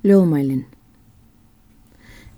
[0.00, 0.62] Ljóðmælin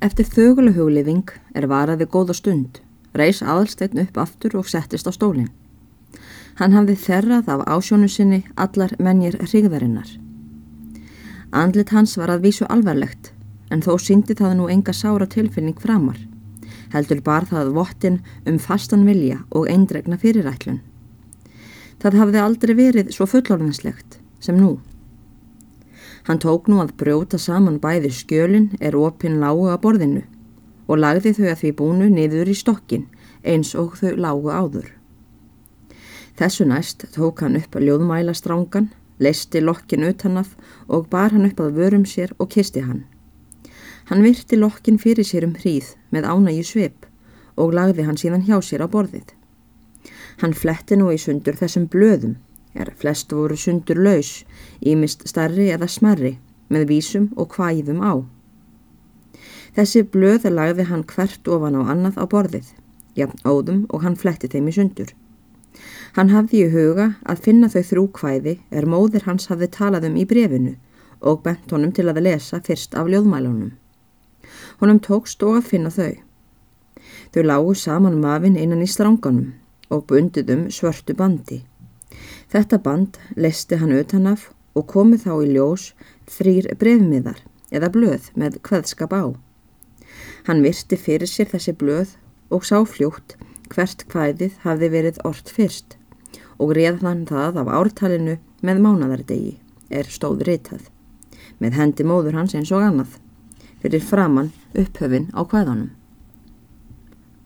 [0.03, 2.81] Eftir þöguleg huglifing er varaði góða stund,
[3.15, 5.53] reys aðalstegn upp aftur og settist á stólinn.
[6.59, 10.11] Hann hafði þerrað af ásjónu sinni allar mennir hrigðarinnar.
[11.55, 13.31] Andlit hans var að vísu alvarlegt,
[13.71, 16.19] en þó síndi það nú enga sára tilfinning framar.
[16.91, 20.83] Heldur bar það vottin um fastan vilja og eindregna fyrirætlun.
[22.03, 24.81] Það hafði aldrei verið svo fullorðinslegt sem nú.
[26.29, 30.23] Hann tók nú að brjóta saman bæði skjölin er opinn lágu að borðinu
[30.87, 33.09] og lagði þau að því búnu niður í stokkin
[33.43, 34.91] eins og þau lágu áður.
[36.39, 40.55] Þessu næst tók hann upp að ljóðmæla strángan, leisti lokkin utanaf
[40.89, 43.03] og bar hann upp að vörum sér og kisti hann.
[44.09, 47.07] Hann virti lokkin fyrir sér um hríð með ánægi svip
[47.59, 49.35] og lagði hann síðan hjá sér á borðið.
[50.41, 52.39] Hann fletti nú í sundur þessum blöðum
[52.75, 54.45] er flest voru sundur laus,
[54.81, 56.37] ímist starri eða smerri,
[56.73, 58.13] með vísum og hvæðum á.
[59.77, 62.73] Þessi blöð lagði hann hvert ofan á annað á borðið,
[63.17, 65.13] jafn óðum og hann fletti þeim í sundur.
[66.17, 70.19] Hann hafði í huga að finna þau þrjú hvæði er móðir hans hafði talað um
[70.21, 70.75] í brefinu
[71.23, 73.73] og bent honum til að lesa fyrst af ljóðmælunum.
[74.83, 76.21] Honum tókst og að finna þau.
[77.33, 79.55] Þau lágu saman mafin innan í stránganum
[79.89, 81.63] og bundið um svörtu bandi.
[82.53, 85.87] Þetta band leisti hann utanaf og komið þá í ljós
[86.29, 87.41] þrýr brefmiðar
[87.73, 89.25] eða blöð með hvaðskap á.
[90.45, 92.13] Hann virti fyrir sér þessi blöð
[92.53, 93.39] og sá fljótt
[93.73, 95.97] hvert hvaðið hafði verið orrt fyrst
[96.61, 99.57] og réðan það af ártalinu með mánadardegi
[99.89, 100.91] er stóð reytað
[101.63, 103.17] með hendi móður hans eins og annað
[103.83, 105.91] fyrir framann upphöfin á hvaðanum.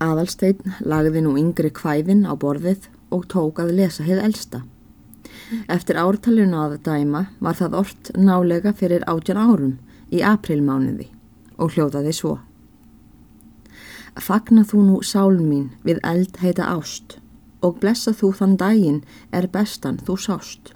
[0.03, 4.67] Aðalsteinn lagði nú yngri hvæðin á borðið og tók að lesa heið elsta.
[5.71, 9.77] Eftir ártalinu að dæma var það orrt nálega fyrir átjan árum
[10.11, 11.09] í aprilmánuði
[11.57, 12.35] og hljóðaði svo.
[14.17, 17.19] Fagna þú nú sál mín við eld heita ást
[17.65, 19.01] og blessa þú þann daginn
[19.33, 20.73] er bestan þú sást.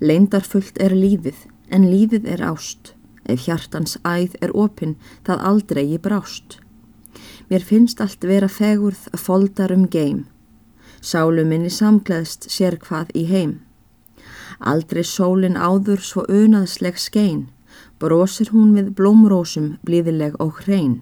[0.00, 2.92] Leindarfullt er lífið en lífið er ást,
[3.24, 4.96] ef hjartans æð er opinn
[5.26, 6.58] það aldrei í brást.
[7.50, 10.24] Mér finnst allt vera fegurð foldar um geim,
[11.00, 13.60] sálu minni samgleðst sér hvað í heim.
[14.62, 17.48] Aldrei sólin áður svo unaðsleg skein,
[17.98, 21.00] brosir hún við blómrósum blíðileg og hrein.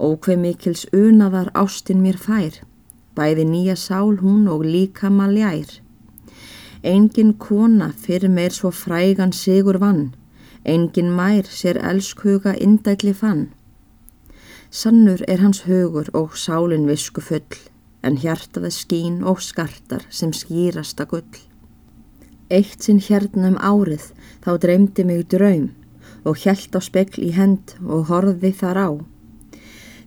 [0.00, 2.62] Ókveð mikils unaðar ástinn mér fær,
[3.18, 5.68] bæði nýja sál hún og líka maljær.
[6.86, 10.14] Engin kona fyrir meir svo frægan sigur vann,
[10.64, 13.48] engin mær sér elskhuga indækli fann.
[14.70, 17.60] Sannur er hans hugur og sálin visku full,
[18.02, 21.47] en hjartaða skín og skartar sem skýrasta gull.
[22.48, 24.06] Eitt sinn hérna um árið
[24.44, 25.66] þá dreymdi mig draum
[26.24, 28.90] og hjælt á spekl í hend og horði þar á.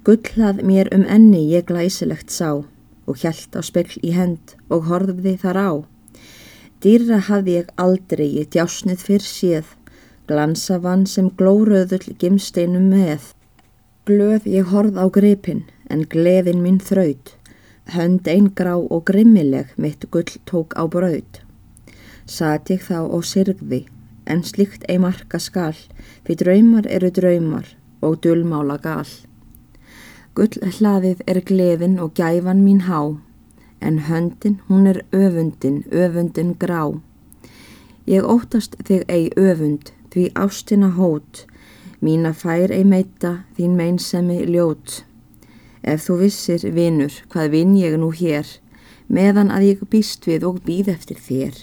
[0.02, 2.63] Gullað mér um enni ég glæsilegt sá
[3.06, 5.72] og hjælt á spekl í hend og horði þar á.
[6.81, 9.68] Dýra hafði ég aldrei í djásnið fyrr séð,
[10.25, 13.29] glansa vann sem glóröðull gimsteinum með.
[14.09, 15.62] Glöð ég horð á gripin
[15.94, 17.35] en gleðin mín þraut,
[17.94, 21.46] hönd einn grá og grimmileg mitt gull tók á braud.
[22.31, 23.81] Sat ég þá og sirgði,
[24.24, 25.75] en slikt ei marka skal,
[26.24, 27.66] fyrir draumar eru draumar
[28.00, 29.09] og dullmála gal.
[30.38, 33.18] Gull hlaðið er gleðin og gæfan mín há,
[33.84, 36.86] en höndin hún er öfundin, öfundin grá.
[38.08, 41.44] Ég óttast þig ei öfund, því ástina hót,
[42.00, 45.02] mína fær ei meita, þín meinsemi ljót.
[45.84, 48.47] Ef þú vissir, vinur, hvað vinn ég nú hér,
[49.12, 51.62] meðan að ég býst við og býð eftir þér.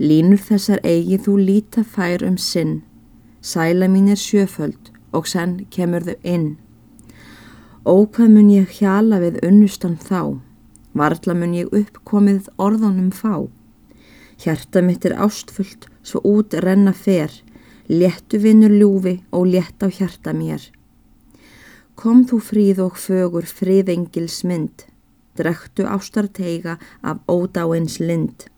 [0.00, 2.78] Línur þessar eigi þú líta fær um sinn,
[3.44, 6.46] sæla mín er sjöföld og senn kemur þau inn.
[7.84, 10.40] Ókvað mun ég hjala við unnustan þá,
[10.96, 13.44] varla mun ég uppkomið orðanum fá.
[14.40, 17.34] Hjarta mitt er ástfullt, svo út renna fer,
[17.92, 20.62] léttu vinnur ljúfi og létt á hjarta mér.
[21.92, 24.86] Kom þú fríð og fögur fríðengils mynd,
[25.36, 28.48] drektu ástarteiga af ódáins lind.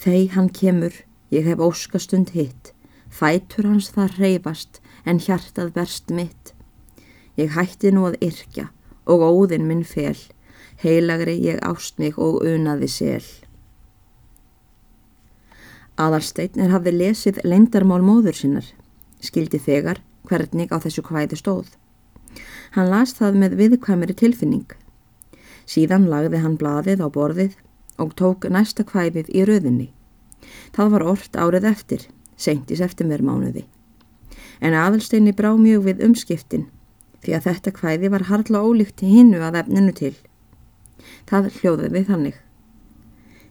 [0.00, 0.94] Þeg hann kemur,
[1.28, 2.70] ég hef óskastund hitt,
[3.12, 6.54] fætur hans það reyfast en hjartað verst mitt.
[7.36, 8.70] Ég hætti nú að yrkja
[9.04, 10.16] og óðinn minn fel,
[10.80, 13.26] heilagri ég ástnig og unaði sel.
[16.00, 18.66] Aðalstein er hafði lesið leindarmál móður sinnar,
[19.20, 21.74] skildi þegar hvernig á þessu hvæði stóð.
[22.72, 24.70] Hann las það með viðkvæmiri tilfinning.
[25.68, 27.58] Síðan lagði hann blaðið á borðið
[28.00, 29.90] og tók næsta kvæðið í röðinni.
[30.72, 32.06] Það var orrt árið eftir,
[32.36, 33.66] seint í septembermánuði.
[34.60, 36.66] en aðalsteini brá mjög við umskiptin
[37.24, 40.14] því að þetta kvæði var harla ólíkt hinnu að efninu til.
[41.28, 42.38] Það hljóðiði þannig.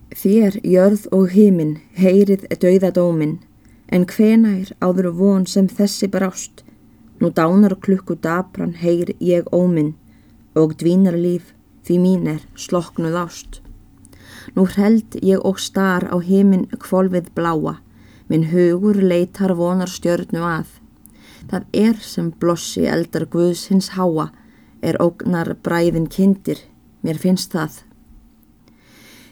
[0.10, 3.38] Þér, jörð og hímin, heyrið dauðadómin,
[3.94, 6.63] en hvenær áður von sem þessi brást,
[7.22, 9.94] nú dánar klukku dabran heyr ég óminn,
[10.57, 11.54] og dvínar líf
[11.86, 13.62] því mín er sloknuð ást.
[14.56, 17.80] Nú held ég og star á hímin kvolvið bláa,
[18.30, 20.69] minn hugur leitar vonar stjörnu að.
[21.50, 24.30] Það er sem blossi eldar Guðs hins háa,
[24.81, 26.60] er ógnar bræðin kindir,
[27.01, 27.84] mér finnst það.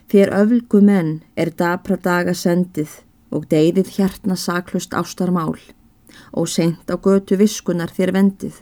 [0.08, 3.02] Fyrir öflgu menn er dapra daga sendið
[3.36, 5.58] og deyðið hjartna saklust ástarmál
[6.31, 8.62] og seint á götu viskunar þér vendið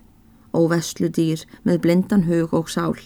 [0.57, 2.98] og veslu dýr með blindan hug og sál.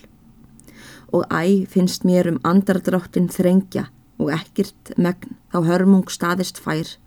[1.14, 3.90] Og æ finnst mér um andardráttin þrengja
[4.20, 6.98] og ekkert megn þá hörmung staðist fær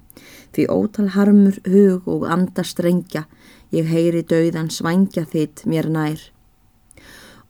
[0.52, 3.24] því ótal harmur hug og andastrengja
[3.72, 6.20] ég heyri dauðan svangja þitt mér nær.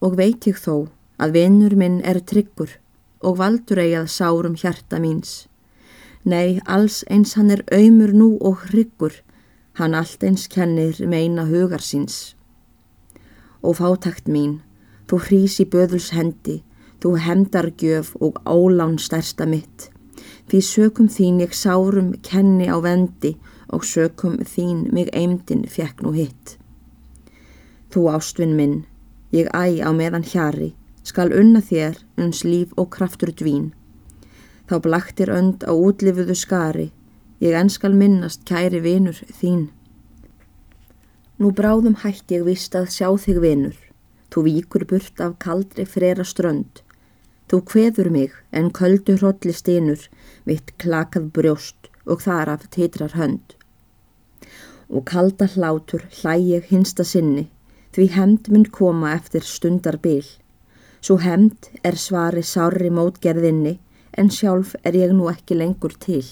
[0.02, 0.88] Og veit ég þó
[1.22, 2.76] að vinnur minn er tryggur
[3.22, 5.46] og valdur eigað sárum hjarta míns.
[6.24, 9.14] Nei, alls eins hann er auðmur nú og hryggur,
[9.78, 12.36] hann allt eins kennir meina hugar síns.
[13.62, 14.60] Og fátakt mín,
[15.12, 16.62] þú hrís í böðuls hendi,
[17.04, 19.90] þú hemdargjöf og ólán stærsta mitt.
[20.48, 23.34] Því sökum þín ég sárum kenni á vendi
[23.68, 26.56] og sökum þín mig eimdin fekk nú hitt.
[27.92, 28.86] Þú ástvinn minn,
[29.36, 30.72] ég æ á meðan hjari,
[31.04, 33.74] skal unna þér uns líf og kraftur dvín.
[34.64, 36.88] Þá blaktir önd á útlifuðu skari,
[37.44, 39.68] ég enskal minnast kæri vinur þín.
[41.36, 43.76] Nú bráðum hætt ég vist að sjá þig vinur,
[44.32, 46.80] þú víkur burt af kaldri frera strönd.
[47.52, 50.06] Þú kveður mig en köldu hrolli steinur,
[50.48, 53.56] mitt klakað brjóst og þar af teitrar hönd.
[54.88, 57.50] Og kalda hlátur hlæ ég hinsta sinni,
[57.92, 60.24] því hemd mun koma eftir stundar bil.
[61.02, 63.78] Svo hemd er svari sári mótgerðinni
[64.16, 66.24] en sjálf er ég nú ekki lengur til.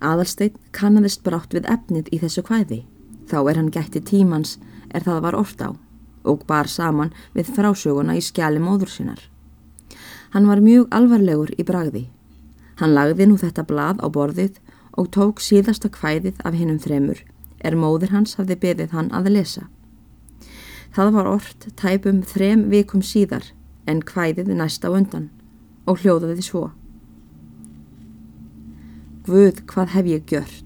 [0.00, 2.82] Aðalsteinn kannadist brátt við efnið í þessu hvæði.
[3.26, 4.56] Þá er hann gætti tímans
[4.96, 5.70] er það var orft á
[6.26, 9.20] og bar saman við frásöguna í skjali móður sinnar.
[10.34, 12.08] Hann var mjög alvarlegur í bragði.
[12.80, 14.58] Hann lagði nú þetta blað á borðið
[14.98, 17.22] og tók síðasta hvæðið af hinnum þremur
[17.66, 19.66] er móður hans hafði beðið hann að lesa.
[20.96, 23.50] Það var orrt tæpum þrem vikum síðar
[23.86, 25.30] en hvæðið næst á undan
[25.86, 26.64] og hljóðaði svo.
[29.26, 30.65] Guð, hvað hef ég gjört?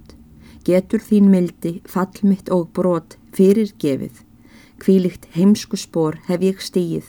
[0.70, 4.20] Getur þín mildi, fallmitt og brot fyrir gefið.
[4.78, 7.08] Kvílikt heimsku spór hef ég stíð,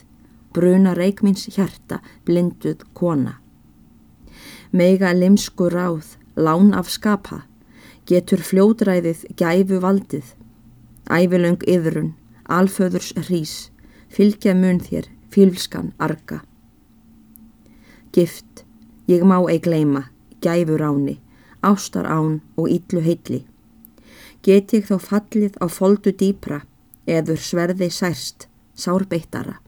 [0.56, 3.36] bruna reikmins hjarta, blinduð kona.
[4.74, 7.44] Mega limsku ráð, lán af skapa,
[8.10, 10.34] getur fljódræðið gæfu valdið,
[11.12, 12.16] ævilöng yðrun,
[12.50, 13.70] alföðurs hrís,
[14.10, 16.42] fylgja mun þér, fylskan arga.
[18.12, 18.66] Gift,
[19.12, 20.08] ég má ei gleima,
[20.42, 21.20] gæfur áni,
[21.62, 23.46] ástar án og ítlu heitli.
[24.42, 26.64] Get ég þá fallið á foldu dýpra,
[27.06, 29.60] eður sverði særst, sárbeittara.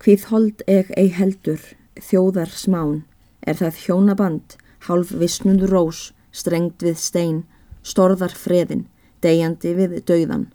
[0.00, 1.60] Hvíð hold eg ei heldur,
[2.00, 3.02] þjóðar smán,
[3.44, 4.56] er það hjónaband,
[4.88, 7.44] hálf vissnundur rós, strengt við stein,
[7.84, 8.86] storðar freðin,
[9.20, 10.48] degjandi við dauðan,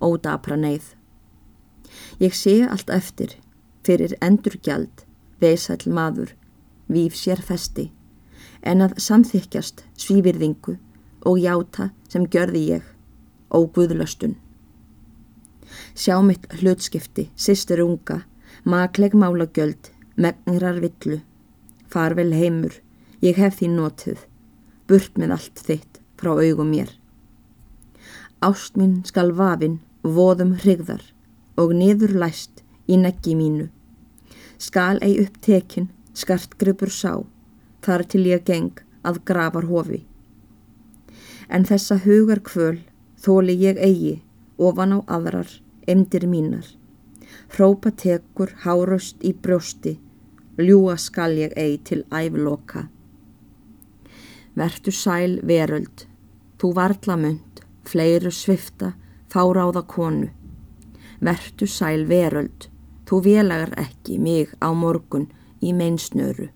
[0.00, 0.94] ódapra neyð.
[2.24, 3.36] Ég sé allt eftir,
[3.84, 5.04] fyrir endurgjald,
[5.40, 6.32] veisæl maður,
[6.88, 7.90] víf sér festi,
[8.64, 10.80] en að samþykjast svívirðingu
[11.26, 12.84] og játa sem gjörði ég,
[13.52, 14.36] óguðlöstun.
[15.94, 18.22] Sjá mitt hlutskipti, sýstur unga,
[18.64, 21.20] makleg málagjöld, megnrar villu,
[21.90, 22.74] farvel heimur,
[23.22, 24.24] ég hef því notið,
[24.88, 26.90] burt með allt þitt frá augum mér.
[28.40, 31.02] Ást minn skal vafinn voðum hrigðar
[31.60, 33.68] og niður læst í neggi mínu.
[34.60, 37.20] Skal ei upptekin, skartgripur sá,
[37.84, 40.04] þar til ég geng að grafar hofi.
[41.50, 42.78] En þessa hugar kvöl
[43.18, 44.20] þóli ég eigi
[44.60, 45.48] ofan á aðrar,
[45.88, 46.66] emdir mínar.
[47.50, 49.96] Hrópa tekur hárust í brjósti,
[50.60, 52.86] ljúa skal ég eigi til æfloka.
[54.54, 56.04] Vertu sæl veröld,
[56.58, 58.92] þú varla mynd, fleiru svifta,
[59.32, 60.28] fáráða konu.
[61.20, 62.68] Vertu sæl veröld,
[63.08, 65.30] þú vélagar ekki mig á morgun
[65.62, 66.50] í meinsnöru.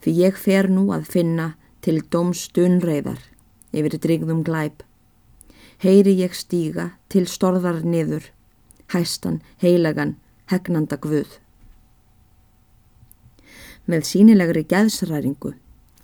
[0.00, 3.20] Fyrir ég fer nú að finna til domstunreiðar
[3.74, 4.82] yfir drigðum glæp.
[5.82, 8.30] Heyri ég stíga til storðar niður,
[8.94, 10.16] hæstan, heilagan,
[10.50, 11.40] hegnanda guð.
[13.90, 15.52] Með sínilegri gæðsræringu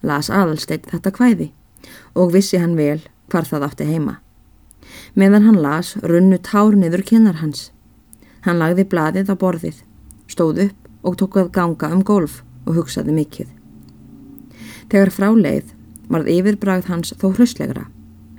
[0.05, 1.51] las aðalsteitt þetta hvæði
[2.19, 3.01] og vissi hann vel
[3.31, 4.19] hvar það átti heima.
[5.15, 7.71] Meðan hann las runnu tár niður kynnar hans.
[8.45, 9.83] Hann lagði bladið á borðið,
[10.29, 13.49] stóð upp og tók að ganga um golf og hugsaði mikið.
[14.91, 15.75] Þegar fráleið
[16.11, 17.87] varð yfirbragð hans þó hrauslegra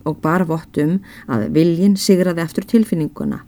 [0.08, 1.00] og bar vottum
[1.32, 3.44] að viljin sigraði eftir tilfinninguna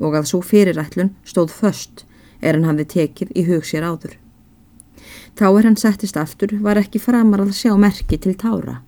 [0.00, 2.04] og að svo fyrirætlun stóð först
[2.40, 4.14] er hann hafði tekið í hug sér áður.
[5.36, 8.80] Þá er hann settist aftur var ekki framar að sjá merki til tára.